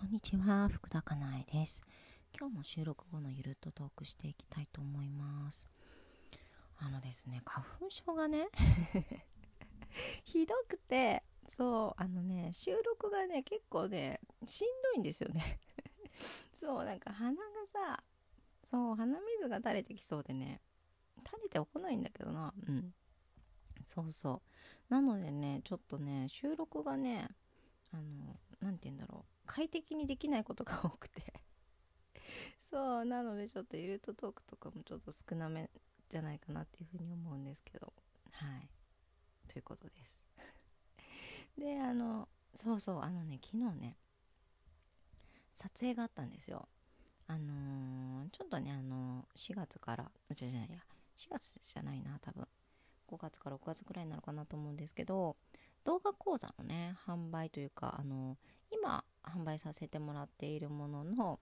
[0.00, 1.82] こんにちは、福田かなえです。
[2.38, 5.68] 今日も収録後のゆるっとトークしていきたいと思います。
[6.78, 8.46] あのですね、花粉症がね、
[10.22, 15.58] ひどくて、そう、あのね、収録がね、結構ね、しんどいんですよね。
[16.54, 18.04] そう、なんか鼻がさ、
[18.70, 20.60] そう、鼻水が垂れてきそうでね、
[21.26, 22.94] 垂れては来ないんだけどな、うん。
[23.84, 24.42] そうそ
[24.88, 24.92] う。
[24.94, 27.28] なのでね、ちょっとね、収録がね、
[27.90, 29.37] あの、なんて言うんだろう。
[29.48, 31.32] 快適にできないことが多くて。
[32.70, 35.70] そうなのでちょっとゆるとトークとかもちょっと少なめ
[36.10, 37.92] じゃないかなっていうふうに思うんですけど。
[38.32, 38.68] はい。
[39.48, 40.20] ということです。
[41.56, 43.96] であのそうそうあのね昨日ね
[45.50, 46.68] 撮影があったんですよ。
[47.26, 50.76] あのーちょっとねあの4月からじゃじゃないや
[51.16, 52.46] 4月じゃないな多分。
[53.08, 55.36] 5月から6月ぐらいになるかなと思うんですけど
[55.84, 58.36] 動画講座のね販売というかあの
[58.70, 61.40] 今販売させてもらっているものの、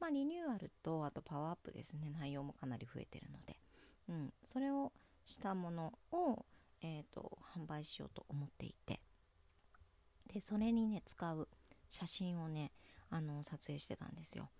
[0.00, 2.10] まあ、リニューアルとあとパワーアップですね。
[2.10, 3.58] 内容もかなり増えてるので、
[4.08, 4.92] うん、それを
[5.26, 6.44] したものを、
[6.82, 9.00] えー、と販売しようと思っていて。
[10.32, 11.48] でそれにね使う
[11.88, 12.70] 写真をね
[13.08, 14.50] あの撮影してたんですよ。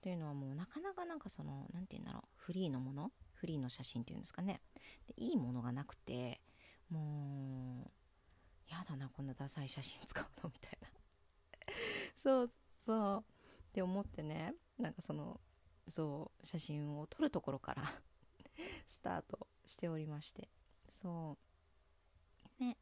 [0.00, 2.22] というのはもうなかなかなんかその何て言うんだろう。
[2.36, 3.12] フリーのもの？
[3.34, 4.60] フリーの写真っていうんですかね。
[5.06, 6.40] でいいものがなくて
[6.90, 7.90] もう
[8.72, 10.50] やだなこんなダサい写真使うの？
[10.50, 10.88] みたいな。
[12.20, 13.24] そうそう
[13.68, 14.54] って思ってね。
[14.76, 15.40] なんかその
[15.86, 17.82] そう写真を撮るところから
[18.86, 20.48] スタートしておりまして。
[20.90, 21.38] そ
[22.60, 22.62] う。
[22.62, 22.76] ね。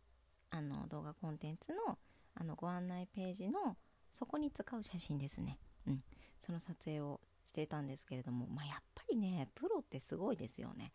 [0.50, 1.98] あの動画コンテンツの
[2.34, 3.76] あのご案内ページの
[4.10, 5.58] そこに使う写真ですね。
[5.86, 6.04] うん。
[6.40, 10.92] その撮影をしていたんですけれどもまあやっぱりねプロってすごいですよね。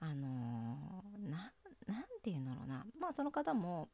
[0.00, 1.52] あのー、な
[1.86, 2.86] なんて言うんだろうな。
[2.98, 3.90] まあその方も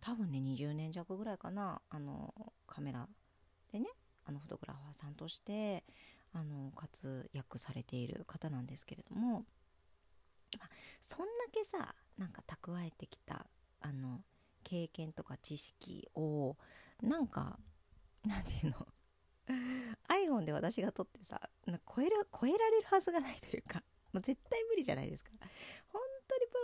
[0.00, 1.80] 多分ね20年弱ぐらいかな。
[1.90, 3.08] あのカメラ
[3.72, 3.86] でね
[4.24, 5.84] あのフォトグラファーさんとして
[6.32, 9.44] あの活躍されている方なんですけれども、
[10.58, 10.70] まあ、
[11.00, 13.46] そんだけさなんか蓄えてきた
[13.80, 14.20] あの
[14.62, 16.56] 経験とか知識を
[17.02, 17.58] なんか
[18.24, 18.86] なんていうの
[20.08, 23.82] ？iPhone で私が撮ってさ超える超えられるはずがないというか
[24.12, 25.30] もう絶対無理じゃないですか。
[25.92, 26.02] 本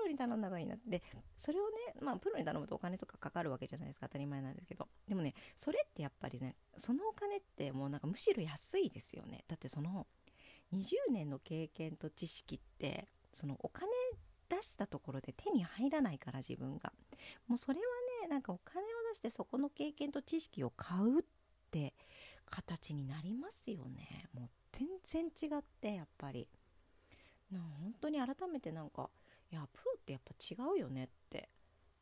[0.06, 1.02] ロに頼んだ方がいいなって。
[1.36, 4.88] それをねまあプロに頼むとお金とかかかるわけじゃないですか当たり前なんですけど。
[5.06, 9.44] でもねそれってやっぱりねそのお金ってもうなんかむしろ安いですよね。
[9.48, 10.06] だってその
[10.72, 13.88] 20年の経験と知識ってそのお金
[14.48, 16.92] 出したところで手に入らないから自分が。
[17.46, 17.84] もうそれは
[18.22, 21.22] ねなんかお金を出してそこの経験と知識を買うっ
[21.70, 21.94] て
[22.46, 24.28] 形になりますよね。
[24.32, 26.48] もう全然違ってやっぱり。
[27.50, 29.08] な本当に改めてなんか
[29.50, 31.48] いやプロってやっぱ違うよねって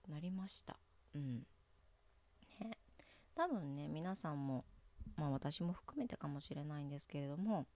[0.08, 0.78] なりました。
[1.14, 1.46] うん。
[2.60, 2.78] ね。
[3.34, 4.64] 多分ね皆さんも
[5.16, 7.66] まあ私も含めてかもしれないんですけれども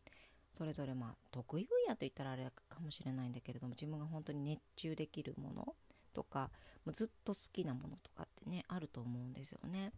[0.52, 5.74] それぞれまあ得意分野といったらあれかもしれないんだけれども自分が本当に熱中できるもの
[6.14, 6.50] とか
[6.84, 9.92] もうずっと好きなものとかってねあると思うんですよね。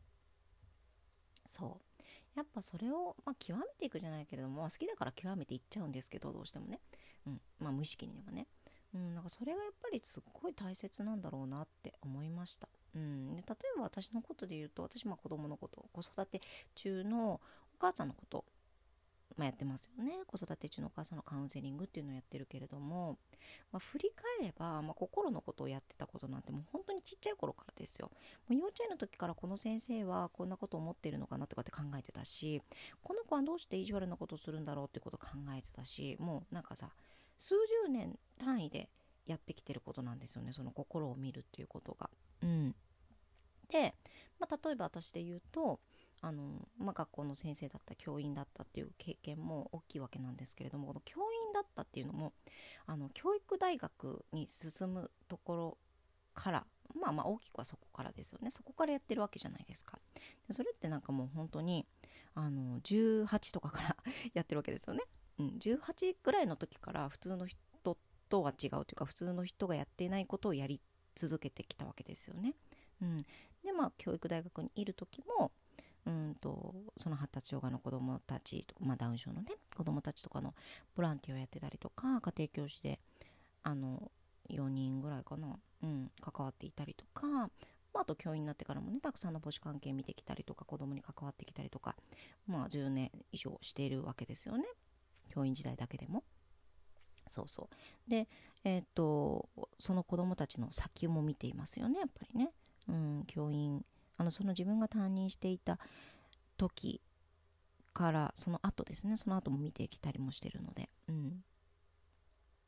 [1.46, 1.90] そう。
[2.36, 6.80] やっぱそれを、まあ、極めていくじゃないけれども、まあ、好きだから極めていっちゃうんですけどどうしてもね、
[7.26, 7.40] うん。
[7.58, 8.46] まあ、無意識にでもね、
[8.94, 16.40] うん、なんかそれがやっぱりすっごい大切なんだろうなって思いました、うん、で例えば私のことで言うと私まあ子供のこと子育て
[16.74, 17.40] 中のお
[17.78, 18.44] 母さんのこと
[19.36, 20.12] まあ、やってますよね。
[20.26, 23.16] 子育て中のお母さんのカウンセリングっていうのをやってるけれども、
[23.72, 28.10] まあ、振り返れば、まあ、心のことをやってたことなんてもう本当にちっちゃい頃からですよ。
[28.48, 32.60] もう幼稚園の時からこの先生はこんなこと思ってるのかなとかって考えてたし
[33.02, 36.90] この子はどうして意地悪なことをするんだろうってこと考えてたしもうなんかさ
[37.40, 38.88] 数十年単位で
[39.26, 42.10] やってきてることなんですよねその心を見るっていうことが。
[42.42, 42.74] うん。
[43.68, 43.94] で、
[44.38, 45.80] まあ、例えば私で言うと
[46.20, 52.32] あの、まあ、学校の先生だった教員だったっていう経験も大きいわけなんですけれどもこの教員だったっていうのも
[52.86, 55.78] あの教育大学に進むところ
[56.34, 56.66] から
[57.00, 58.50] まあまあ大きくはそこからですよね。
[58.50, 59.98] そこからやってるわけじゃないですか。
[60.48, 61.86] でそれってなんかもう本当に
[62.34, 63.96] あの18とかから
[64.34, 65.04] やってるわけですよね、
[65.40, 67.96] うん、18ぐらいの時から普通の人
[68.28, 70.80] とは違うというか普通の人がやっていないことをやり
[71.14, 72.54] 続けてきたわけですよね、
[73.02, 73.22] うん、
[73.64, 75.52] でまあ教育大学にいる時も
[76.06, 80.54] うんとその発達障害の子どもたちとか、まあ、ダウン症のね子どもたちとかの
[80.96, 83.00] ボランティアをやってたりとか家庭教師で
[83.62, 84.10] あの
[84.50, 87.44] 4人ぐらいかな、うん、関わっていたりとか、ま
[87.94, 91.94] あ、あと教員になってからもねたくさんの母子関係見てきたりとか子どもに関わってきたりとか、
[92.46, 94.64] まあ、10年以上しているわけですよね。
[95.30, 96.24] 教員時代だけでも。
[97.28, 98.10] そうそう。
[98.10, 98.28] で
[98.64, 99.48] えっ、と
[99.78, 102.50] その子どもたちの先も見ていますよねやっぱりね。
[102.88, 103.84] うん、教員。
[104.16, 105.78] あのその自分が担任していた
[106.58, 107.00] 時
[107.94, 109.16] からその後ですね。
[109.16, 110.90] その後も見てきたりもしてるので。
[111.08, 111.44] うん。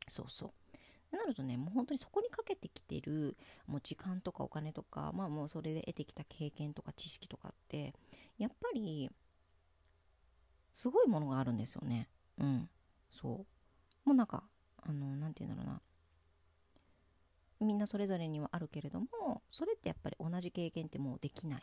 [0.08, 1.16] そうそう。
[1.16, 3.36] なるとねもう本当にそこにかけてきてる
[3.66, 7.94] もう時間とかお金とかまあもうそれで得てきた経験とか知識とかって
[8.38, 9.10] やっぱり
[10.72, 12.08] すごいものがあるんですよね。
[12.38, 12.68] うん。
[13.10, 13.46] そ
[14.04, 14.08] う。
[14.08, 14.44] もうなんか
[14.82, 15.82] あの何て言うんだろうな。
[17.60, 21.62] みんなそれぞれにはあるけれどもそれってやっぱり同じ経験ってもうできない。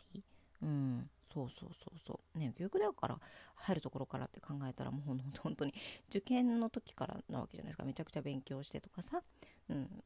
[0.62, 1.10] うん。
[1.32, 2.38] そうそうそうそう。
[2.38, 3.18] ね教育だから
[3.54, 5.74] 入るところからって考えたらもう 本当に
[6.08, 7.84] 受験の時からなわけじゃないですか。
[7.84, 9.22] めちゃくちゃ勉強してとかさ。
[9.68, 10.04] うん。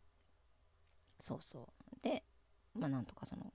[1.19, 1.97] そうそう。
[2.03, 2.23] で
[2.75, 3.53] まあなんとかその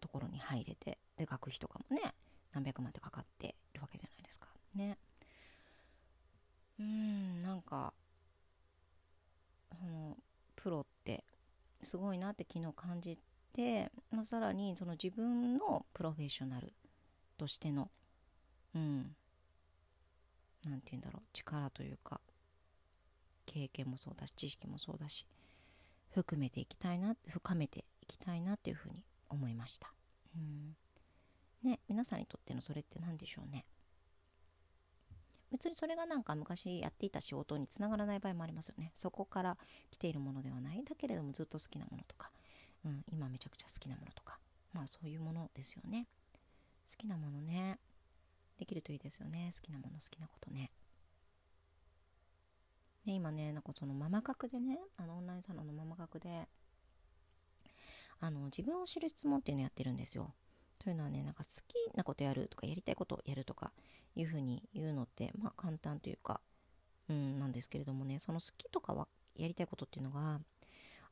[0.00, 2.02] ところに入れてで学費とかもね
[2.52, 4.48] 何百万ってかかってるわけじゃないですか。
[4.74, 4.98] ね。
[6.78, 7.92] うんなんか
[9.78, 10.16] その
[10.56, 11.24] プロって
[11.82, 13.18] すごいなって昨日感じ
[13.52, 16.72] て、まあ、さらにその自分のプロフェッショナル
[17.36, 17.90] としての
[18.74, 19.14] うん
[20.64, 22.20] 何て言うんだろう力というか
[23.46, 25.26] 経験もそうだし知識もそうだし
[26.10, 29.92] 含めていきたいな深めていきたいなっていうふうに思いました、
[30.36, 30.76] うん、
[31.62, 33.64] ね皆さんにとってのそれって何でしょうね？
[35.50, 38.92] 別にそれがなんか昔やっていた仕事につながらない場合もありますよね。
[38.94, 39.56] そこから
[39.90, 40.84] 来ているものではない。
[40.84, 42.30] だけれどもずっと好きなものとか、
[42.84, 44.38] うん、今めちゃくちゃ好きなものとか。
[44.72, 46.06] まあそういうものですよね。
[46.88, 47.78] 好きなものね。
[48.58, 49.52] できるといいですよね。
[49.54, 50.70] 好きなもの好きなことね。
[53.06, 56.46] ね今ねなんかそのママ角でねあのオンラインサロンのママ角で
[58.20, 60.34] あの自分を知る質問っていうのやってるんですよ。
[60.88, 63.72] というのはねなんか好きなことやるとかやりたいことをやるとか
[64.16, 66.40] いうふうに言うのってまあ簡単というか
[67.10, 69.06] うんなんですけれどもねその好きとかは
[69.36, 70.40] やりたいことっていうのが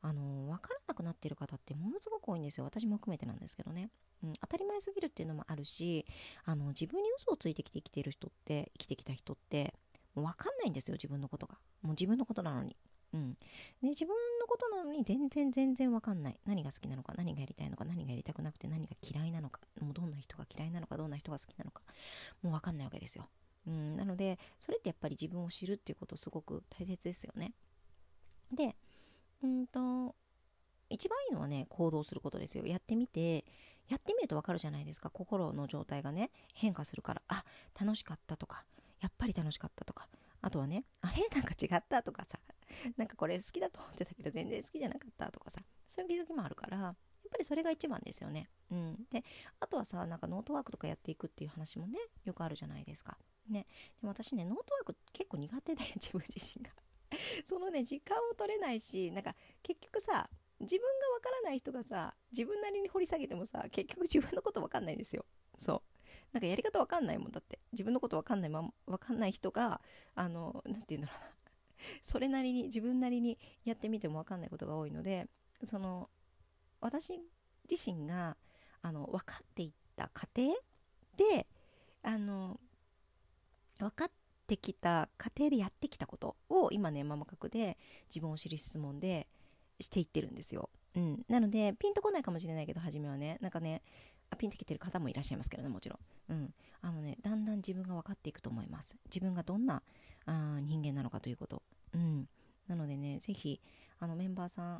[0.01, 2.63] あの分からなくなってる方ってものすごく多いんですよ。
[2.63, 3.91] 私も含めてなんですけどね、
[4.23, 6.07] うん、当たり前すぎるっていうのもあるし
[6.45, 9.75] あの自分に嘘をついてきて生きてる人って生きてきた人って
[10.15, 11.53] もう分かんないんですよ自分のことが。
[11.83, 12.75] もう自分のことなのに。
[13.17, 13.33] うん、
[13.81, 16.39] で自分のことなのに全然全然わかんない。
[16.45, 21.81] 何が好きなのか何がやりたいのか何がやりたくなくて何が嫌いなのかもうどんな人が嫌いなのかどんな人が好きなのか
[22.43, 23.27] もうわかんないわけですよ、
[23.67, 27.53] うん、なのでそれってやっぱり自分を知るっていうことすごく大切ですよね。
[28.53, 28.75] で
[29.41, 30.15] うんと
[30.89, 32.65] 一番いいのはね行動することですよ。
[32.65, 33.45] やってみて
[33.87, 35.09] やってみるとわかるじゃないですか。
[35.09, 37.21] 心の状態がね変化するから。
[37.27, 37.43] あ
[37.79, 38.63] 楽しかったとか
[39.01, 40.07] やっぱり楽しかったとか。
[40.41, 41.27] あとはねあれ？
[41.35, 42.39] なんか違ったとかさ
[42.97, 43.79] なんかこれ好きだと。
[43.79, 45.61] 思ってたけど全然好きじゃなかったとかさ。
[45.87, 46.95] そういう気づきもあるからやっ
[47.31, 48.49] ぱりそれが一番ですよね。
[48.71, 49.23] うん、で
[49.59, 53.17] あとはさなんかノートワークとかやっていくっていう話もねよくあるじゃないですか。
[53.49, 53.65] ね、
[54.01, 56.71] でも私ねノートワーク結構苦手で 自分自身が。
[57.45, 59.33] そのね時間を取れないしなんか
[59.63, 60.29] 結局さ
[60.59, 65.25] 自分がわからない人がさ自分なりに掘り下げてもさ結局自分のことわかんないんですよ。
[65.57, 65.97] そう。
[66.33, 67.59] なんかやり方わかんないもんだって。
[67.71, 69.81] 自分のことわかんないままわかんない人が
[70.15, 71.36] あの何て言うんだろうな。
[72.01, 75.27] それなりに自分なりにやってみても分かんないことが多いので
[75.63, 76.09] その
[76.79, 77.21] 私
[77.69, 78.37] 自身が
[78.81, 80.53] あの分かっていった過程
[81.17, 81.47] で
[82.03, 82.59] あの
[83.79, 84.11] 分かっ
[84.47, 87.77] てきた過程でやってきたことを今ねママ角で
[88.09, 89.27] 自分を知る質問で
[89.79, 90.69] していってるんですよ。
[90.95, 93.37] うん、なのでピンとこないかもしれないけど初めはね。
[93.41, 93.83] なんかね
[94.29, 95.99] あピンときてる方もいらっしゃいますけどねもちろ
[96.29, 98.95] ん、うん、あのねだんだん自分が分かっていくと思います。
[99.05, 99.83] 自分がどんな
[100.27, 101.63] あ人間なのかということ。
[101.93, 102.27] うん。
[102.67, 103.61] なのでね、ぜひ、
[103.99, 104.75] あの、メンバーさ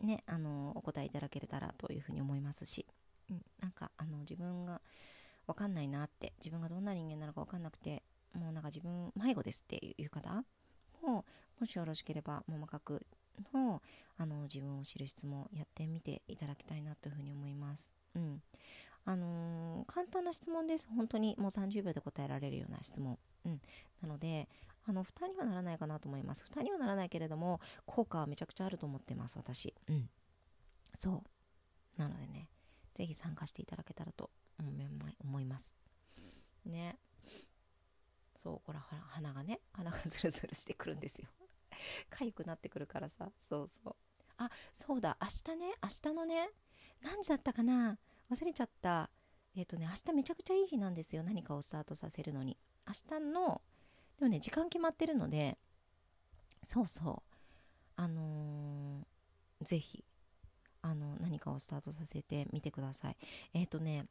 [0.00, 2.86] ん、ね、あの、お答えいただけたらというふうに思いますし、
[3.30, 4.80] うん、なんか、あの、自分が
[5.46, 8.02] わかんないなって、自分がどんな人間なのかわかんなくて、
[8.34, 10.44] もうなんか自分、迷子ですっていう方
[11.02, 11.24] も、
[11.60, 13.06] もしよろしければ、ももかく
[13.52, 13.82] の、
[14.16, 17.90] あの、自分を知る質問やってみていただきたいなというふうに思います。
[18.14, 18.42] うん。
[19.06, 20.88] あのー、簡単な質問です。
[20.94, 23.18] 本当にもう30秒で答えられるような質問。
[23.44, 23.60] うん。
[24.00, 24.48] なので、
[24.86, 26.44] あの負担にはならないかなと思います。
[26.44, 29.74] 負担にはならないけれども効果はめちゃくちゃあると思ってます私。
[29.88, 30.10] うん。
[30.98, 31.24] そ
[31.96, 32.00] う。
[32.00, 32.48] なのでね
[32.94, 35.76] 是非参加していただけたらと思います。
[36.64, 36.98] ね。
[38.36, 41.28] そうほら鼻がね鼻がズルズルしてくるんですよ。
[42.10, 43.30] 痒くなってくるからさ。
[43.38, 43.96] そうそう。
[44.36, 45.16] あそうだ。
[45.20, 46.50] 明日ね明日のね
[47.00, 47.98] 何時だったかな？
[48.30, 49.10] 忘れちゃった。
[49.56, 51.22] えっ、ー、とね明日めちゃくちゃいい日なんですよ。
[51.22, 52.58] 何かをスタートさせるのに。
[52.86, 53.62] 明日の
[54.18, 55.58] でもね時間決まってるので
[56.66, 57.34] そうそう。
[57.96, 60.04] あのー、ぜひ
[60.82, 63.16] あの何かをスタートさせてみてください。
[63.54, 64.06] えっ、ー、とね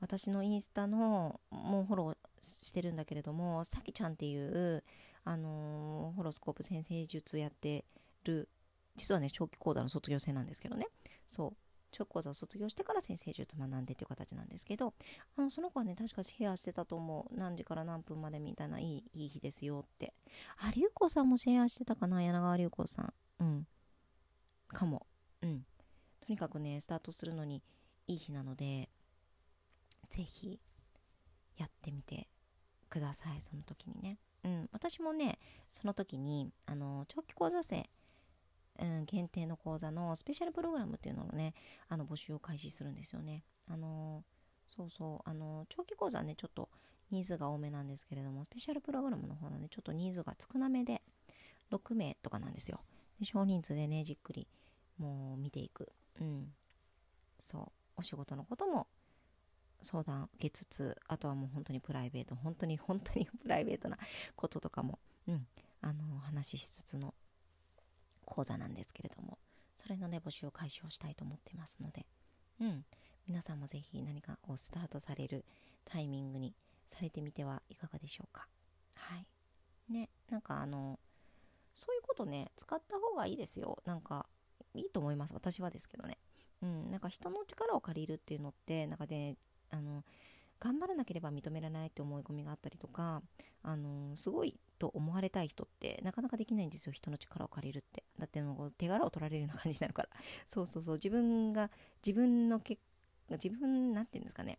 [0.00, 4.84] 私のインスタのもうフォローしてるんだけれどもさきちゃんっていう
[5.24, 7.84] あのー、ホロスコープ先生術やって
[8.24, 8.48] る
[8.96, 10.86] 実はね長期講座の卒業生なんですけどね。
[11.26, 11.65] そう。
[11.96, 14.92] 長期講座を卒業してから先生術学んでっていう形なんですけど
[15.36, 17.34] あのその子はね確かシェアしてたと思う。
[17.36, 20.12] 何時から何分までみたいないいいい日ですよって。
[20.58, 23.14] あ龍子さんもシェアしてたかな柳川龍子さん。
[23.40, 23.66] うん。
[24.68, 25.06] かも。
[25.42, 25.64] うん。
[26.20, 27.62] とにかくねスタートするのに
[28.06, 28.90] いい日なので
[30.10, 30.60] ぜひ
[31.56, 32.28] やってみて
[32.88, 34.18] くださいその時にね。
[34.44, 34.68] うん。
[34.72, 35.38] 私もね
[35.68, 37.88] その時にあの長期講座生、
[39.06, 41.54] 限定の講座のスペシャルプログラムっていうのをね
[41.88, 43.44] あの募集を開始するんですよね。
[43.68, 44.24] あの
[44.68, 45.28] そうそう。
[45.28, 46.68] あの長期講座ねちょっと
[47.10, 51.02] ニーズが多めなんですけれどもスペシャルプログラムの方はねちょっとニーズが少なめで
[51.70, 52.80] 6名とかなんですよ。
[53.18, 54.46] で少人数でねじっくり
[54.98, 55.88] もう見ていく。
[56.20, 56.52] うん。
[57.38, 57.72] そう。
[57.98, 58.86] お仕事のことも
[59.82, 63.98] 相談受けつつあとはもう本当にプライベート本当に本当にプライベートな
[64.34, 64.98] こととかも、
[65.28, 65.46] うん、
[65.80, 67.14] あの話ししつつの
[68.26, 69.38] 講座なんですけれども
[69.76, 72.04] それのね募集を開始をしたいと思ってますので、
[72.60, 72.84] うん、
[73.26, 75.44] 皆さんもぜひ何かをスタートされる
[75.84, 76.54] タイミングに
[76.86, 78.46] されてみてはいかがでしょうか。
[78.96, 79.26] はい。
[79.92, 80.98] ねなんかあの
[81.74, 83.78] そういうことね使った方がいいですよ。
[83.84, 84.26] なんか
[84.74, 85.34] いいと思います。
[85.34, 86.18] 私はですけどね。
[86.62, 86.90] うん。
[86.90, 89.36] なんか人の力を借りるっていうのってなんかね
[89.70, 90.04] あの
[90.58, 93.22] 頑張らなければ認められないって思い込みがあったりとか、
[93.62, 96.92] あのすごいと思われたい人ってなかなかできないんですよ。
[96.92, 98.04] 人の力を借りるって。
[98.18, 100.08] だってもう手柄を取られるような感じになるから。
[100.46, 100.94] そうそうそう。
[100.94, 101.70] 自分が
[102.04, 102.78] 自分のけ
[103.30, 104.58] 自分なんて言うんですかね。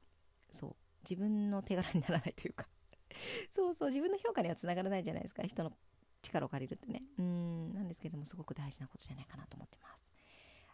[0.52, 0.76] そう。
[1.10, 2.68] 自分の手柄にならないというか。
[3.50, 3.90] そうそう。
[3.90, 5.44] 自分の評価にはつながらないじゃないですか。
[5.44, 5.72] 人の
[6.22, 7.04] 力を借りるってね。
[7.18, 7.74] うん。
[7.74, 10.04] なんですけどもすごく大事なことじゃないかなと思ってます。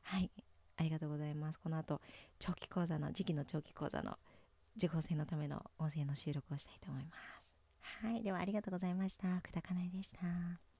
[0.03, 0.31] はい。
[0.77, 1.59] ありがとうございます。
[1.59, 2.01] この後
[2.39, 4.17] 長期講座の時期の長期講座の
[4.77, 7.57] 受講生のための音声の収録をしたいと思います。
[8.01, 9.27] はいではありがとうございました。
[9.41, 10.72] 久田かないでした。